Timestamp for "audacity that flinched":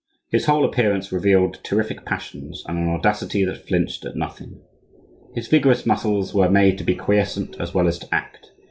2.89-4.03